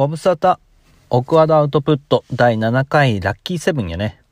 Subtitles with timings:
[0.00, 0.56] ご無沙汰。
[1.10, 4.22] オクワドアウトプット第7回ラッキーセブンやね。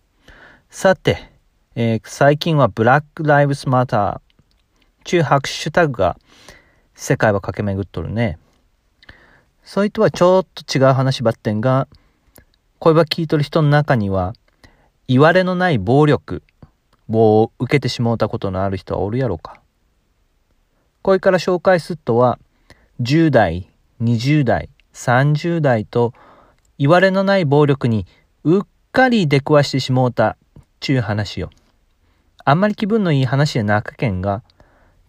[0.70, 1.30] さて、
[1.74, 6.16] えー最近はブラックライブスマター中ハッシュタグが
[6.94, 8.38] 世界は駆け巡っとるね。
[9.62, 11.86] そいとはちょっと違う話ばってんが、
[12.78, 14.32] 声ば聞いとる人の中には、
[15.06, 16.42] 言われのない暴力
[17.10, 19.60] を受けてしもうたことのある人はおるやろか。
[21.02, 22.38] これから紹介すっとは、
[23.02, 23.68] 10代、
[24.00, 26.12] 20代、30代と
[26.76, 28.06] いわれのない暴力に
[28.42, 30.36] うっかり出くわしてしもうた
[30.80, 31.50] ちゅう話よ。
[32.44, 34.42] あんまり気分のいい話やなかけんが、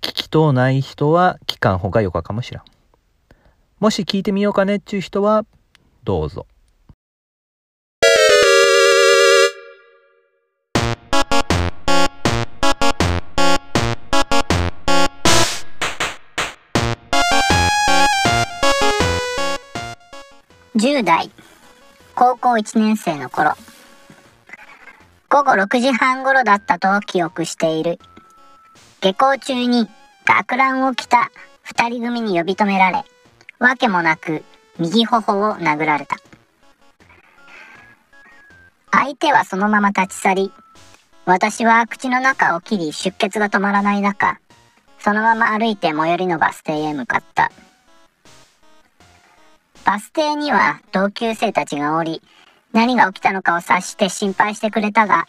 [0.01, 2.63] 聞きとうない人は聞かんほうがよかかもしらん。
[3.79, 5.45] もし聞いてみようかねっちゅう人は、
[6.03, 6.45] どうぞ。
[20.79, 21.29] 10代、
[22.15, 23.51] 高校1年生の頃、
[25.29, 27.99] 午後6時半頃だったと記憶している。
[29.01, 29.89] 下校中に
[30.23, 31.31] 学ランを着た
[31.63, 33.03] 二人組に呼び止められ、
[33.59, 34.45] わけもなく
[34.77, 36.15] 右頬を殴られた。
[38.89, 40.53] 相手はそのまま立ち去り、
[41.25, 44.39] 私は口の中を切り出血が止まらない中、
[44.99, 47.51] そのまま歩いて最寄りのバス停へ向かった。
[49.89, 52.21] バス停には同級生たちがおり、
[52.73, 55.25] 何が起きたのかを察して心配してくれたが、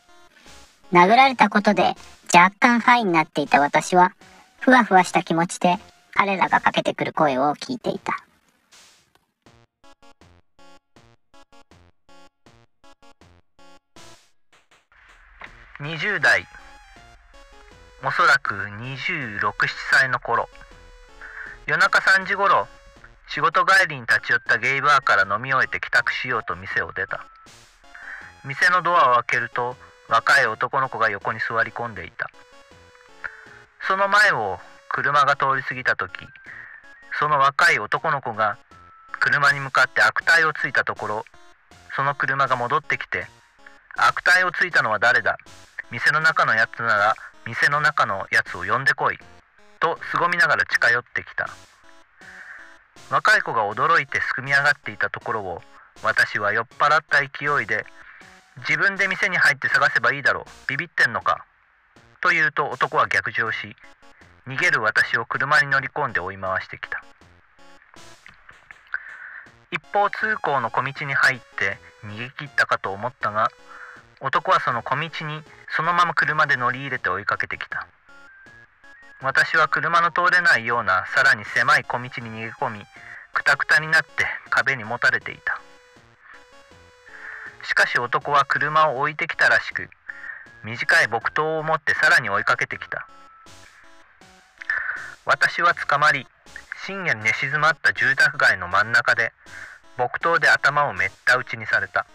[0.93, 1.95] 殴られたことで
[2.35, 4.13] 若干ハイになっていた私は、
[4.59, 5.79] ふわふわした気持ちで
[6.13, 8.23] 彼らがかけてくる声を聞いていた。
[15.81, 16.45] 20代
[18.05, 19.41] おそらく267
[19.91, 20.51] 歳の頃
[21.65, 22.67] 夜中3時頃
[23.33, 27.25] 仕事帰りに立ち寄ったゲイバーから飲み終えて帰宅しようと店を出た。
[28.45, 29.77] 店のドアを開けると
[30.09, 32.29] 若い男の子が横に座り込んでいた。
[33.87, 34.59] その前を
[34.89, 36.11] 車が通り過ぎた時
[37.19, 38.59] その若い男の子が
[39.21, 41.25] 車に向かって悪態をついたところ
[41.95, 43.27] その車が戻ってきて
[43.97, 45.39] 悪態をついたのは誰だ？
[45.93, 47.15] 店の中のやつなら
[47.47, 49.19] 店の中のやつを呼んでこい
[49.79, 51.49] と凄みながら近寄ってきた。
[53.11, 55.63] 若い子が驚いてすくみ上がっていたところを
[56.03, 57.85] 私は酔っ払った勢いで
[58.69, 61.45] 自分で店に入って探せばいいだろうビビってんのか
[62.21, 63.75] と言うと男は逆上し
[64.47, 67.05] 逃げる私を車に乗り込んで追い回してきた。
[69.73, 73.51] 一方通行の小道に入って逃げ切ったかと思ったが
[74.21, 75.43] 男はその小道に
[75.77, 77.87] そのまま車で乗り入れて追いかけてきた。
[79.23, 82.81] 私は車の通れないようなさらに狭い小道に逃げ込み
[83.35, 85.61] くたくたになって壁にもたれていた。
[87.63, 89.91] しかし男は車を置いてきたらしく
[90.65, 93.07] 短い木刀を持ってさらに追いかけてきた。
[95.27, 96.27] 私は捕まり
[96.87, 99.33] 深夜に寝静まった住宅街の真ん中で
[99.99, 102.07] 木刀で頭をめった打ちにされた。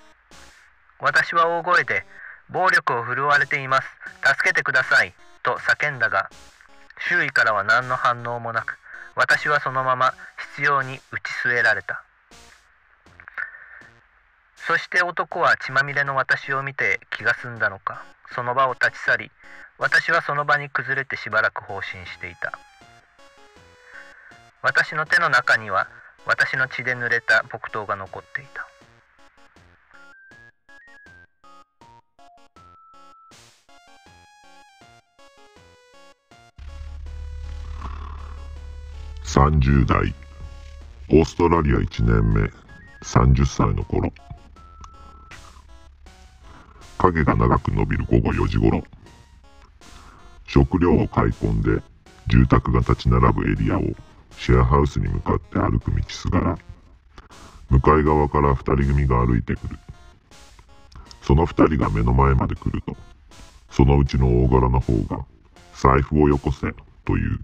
[0.99, 2.03] 私は大声で
[2.49, 3.87] 暴力を振るわれています。
[4.25, 6.31] 助けてくださいと叫んだが
[7.09, 8.78] 周囲からは何の反応もなく
[9.16, 10.13] 私はそのまま
[10.56, 12.03] 執拗に打ち据えられた。
[14.67, 18.03] そして男は血まみれの私を見て気が済んだのか
[18.34, 19.31] その場を立ち去り
[19.78, 22.57] 私はその場に崩れてしばらく放心していた。
[24.61, 25.88] 私の手の中には
[26.25, 28.67] 私の血で濡れた木刀が残っていた。
[39.25, 40.13] 30代
[41.09, 42.49] オーストラリア1年目
[43.01, 44.13] 30歳の頃。
[46.99, 48.83] 影が長く伸びる午後4時頃。
[50.47, 51.81] 食料を買い込んで
[52.27, 53.81] 住宅が立ち並ぶエリアを
[54.37, 56.57] シェアハウスに向かって歩く道すがら。
[57.69, 59.79] 向かい側から2人組が歩いてくる。
[61.23, 62.95] その2人が目の前まで来ると
[63.71, 65.25] そのうちの大柄な方が
[65.73, 66.73] 財布をよこせ
[67.03, 67.39] という。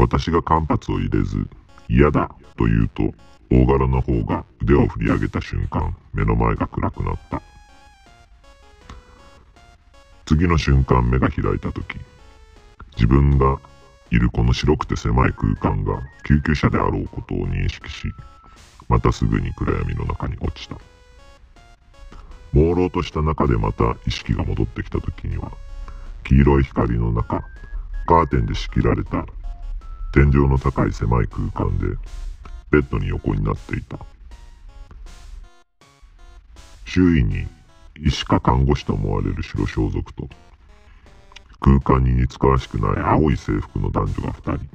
[0.00, 1.46] 私が間髪を入れず、
[1.86, 3.12] 嫌だと言うと、
[3.50, 7.42] 大柄な方が腕を振り上げた瞬間、目の前が暗くなった。
[10.24, 11.98] 次の瞬間目が開いた時、
[12.96, 13.60] 自分が
[14.10, 18.08] いるこの白くて狭い空間が救急車であろうことを認識し、
[18.88, 20.76] またすぐに暗闇の中に落ちた。
[22.54, 25.52] 朦朧とした中でまた意識が戻ってきた時には、
[26.24, 27.44] 黄色い光の中、
[28.06, 29.26] カーテンで仕切られた
[30.12, 31.86] 天井の高い狭い空間で
[32.70, 33.98] ベッドに横になっていた
[36.84, 37.46] 周囲に
[38.02, 40.28] 医師か看護師と思われる白装束と、
[41.60, 44.68] 空間に似つかわしくない青い制服の男女が2人。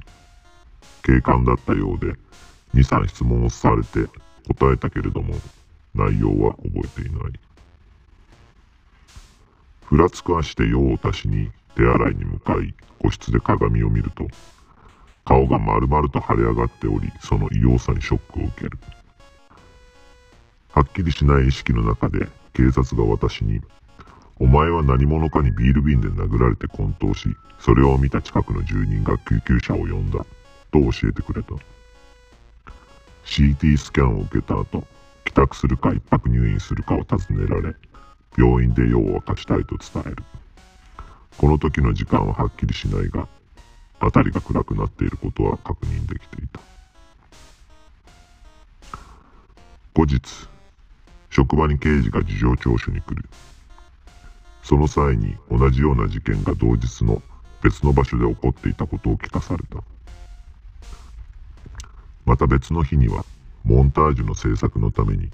[1.02, 2.12] 警官だったようで、
[2.74, 4.08] 2、3質問をされて
[4.48, 5.34] 答えたけれども、
[5.94, 7.32] 内容は覚えていない。
[9.84, 14.28] ふらつく足で用を足しに手洗いに向かい、個室で鏡を見ると、
[15.26, 18.78] 顔が丸々と腫れ上がっており、その異様さにショックを受ける。
[20.70, 23.60] はっきりしない意識の中で警察が私に、
[24.38, 30.18] お前は何者かにビール瓶で殴られて混沌し、それを見た近くの住人が救急車を呼んだ、
[30.70, 31.54] と教えてくれた。
[33.24, 34.84] CT スキャンを受けた後、
[35.24, 37.74] 帰宅するか一泊入院するかを尋ねられ、
[38.38, 40.22] 病院で用を明かしたいと伝える。
[41.36, 43.26] この時の時間ははっきりしないが、
[44.00, 46.60] 辺りが暗くなっていることは確認できていた。
[49.94, 50.20] 後日、
[51.30, 53.24] 職場に刑事が事情聴取に来る。
[54.62, 57.22] その際に同じような事件が同日の
[57.62, 59.82] 別の場所で起こっていたことを聞かされた。
[62.24, 63.24] また別の日には、
[63.64, 65.30] モンタージュの制作のために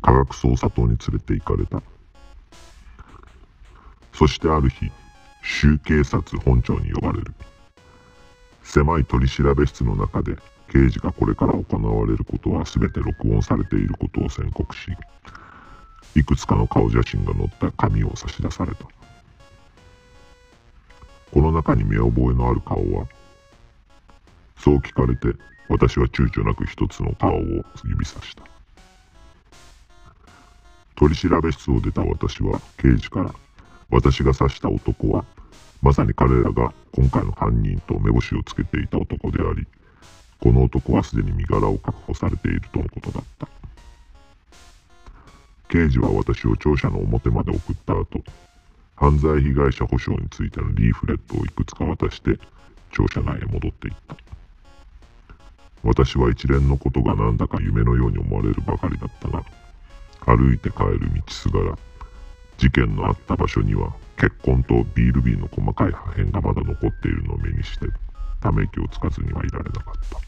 [0.00, 1.82] 科学捜査棟に連れて行かれた。
[4.12, 4.90] そしてある日、
[5.42, 7.34] 州警察本庁に呼ばれる。
[8.66, 10.36] 狭い取調室の中で
[10.70, 14.90] 刑事がこれから行われることは全て録音されていることを宣告し、
[16.16, 18.84] いくつかの顔写真が載った紙を差し出された。
[21.32, 23.06] この中に見覚えのある顔は、
[24.58, 27.40] そう聞かれて私は躊躇なく一つの顔を
[27.84, 28.42] 指さした。
[30.96, 33.34] 取り調べ室を出た私は刑事から
[33.90, 35.24] 私が刺した男は
[35.86, 39.68] まさに彼らが今回の犯人と目星をつけていた男であり
[40.42, 43.46] この男はすでに身柄を確保されているとのことだった。
[45.68, 48.24] 刑事は私を庁舎の表まで送った後
[48.96, 52.36] 犯罪被害者保障についてのリーフレットをいくつか渡して
[52.90, 54.16] 庁舎内へ戻っていった。
[55.84, 59.44] 私は一連のことがなんだか夢のように思われるばかりだったが
[60.24, 61.78] 歩いて帰る道すがら
[62.58, 67.86] 事件のあった場所には血痕とビール瓶の細かい破片がまだ残っているのを目にして
[68.40, 70.18] ため息をつかずにはいられなかった。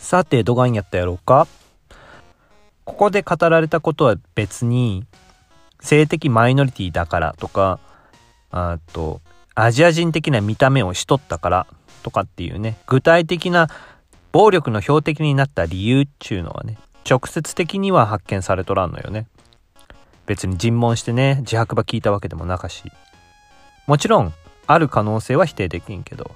[0.00, 1.48] さて、どがんやったやろうか？
[2.84, 5.06] ここで語られたことは別に、
[5.80, 7.78] 性的マイノリティだからとか、
[8.50, 9.20] あと、
[9.54, 11.66] アジア人的な見た目をしとったから
[12.02, 13.68] とかっていうね、具体的な
[14.32, 19.26] 暴力の標的になった理由っちゅうのはね、直接的には発見されとらんのよね。
[20.26, 22.84] 別に尋問してね、自白場聞いたわけでもなかし。
[23.86, 24.32] もちろん、
[24.66, 26.30] ある可能性は否定できんけど。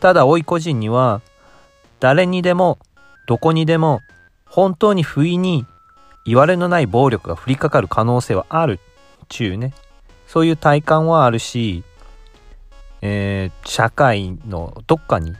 [0.00, 1.22] ただ、おい個人には、
[2.00, 2.78] 誰にでも
[3.26, 4.00] どこにでも
[4.48, 5.66] 本当に不意に
[6.24, 8.80] 言われのない暴力が降りかかる可能性はある
[9.24, 9.72] っちゅうね。
[10.26, 11.84] そういう体感はあるし、
[13.00, 15.34] えー、社会のどっかに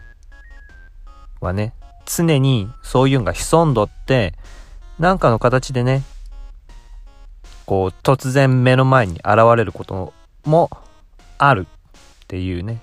[1.40, 1.74] はね
[2.06, 4.34] 常にそういうのが潜んどって
[4.98, 6.02] 何かの形でね
[7.66, 10.70] こう突然目の前に現れることも
[11.36, 12.80] あるっていうね。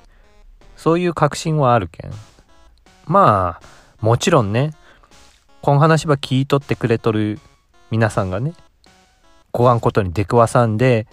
[0.75, 2.11] そういう確信はあるけん。
[3.07, 3.65] まあ、
[4.01, 4.73] もちろんね、
[5.65, 7.39] この話は聞いとってくれとる
[7.89, 8.53] 皆さんがね、
[9.51, 11.07] ごわんことに出くわさんで、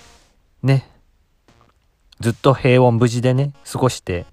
[0.63, 0.91] ね、
[2.21, 4.27] ずっと平穏無事でね、過ごして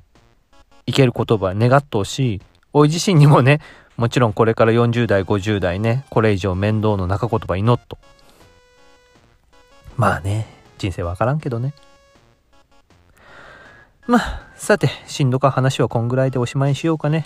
[0.85, 2.41] いける言葉願っとうし、
[2.73, 3.61] おい自身にもね、
[3.95, 7.97] もちろんこれから40代、50代ね、これ以上面倒の中言葉祈っと。
[9.95, 10.47] まあね、
[10.79, 11.73] 人生わからんけどね。
[14.05, 17.25] まあ、さて、しんどか話はこんぐらいでおしまいにしようかね。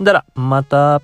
[0.00, 1.00] だら、また。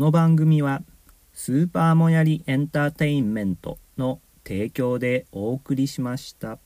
[0.00, 0.80] この番組は
[1.34, 6.58] スーパーもやりエンターテインメントの提供でお送りしました。